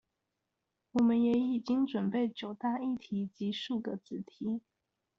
[0.93, 4.63] 我們也已經準備九大議題及數個子題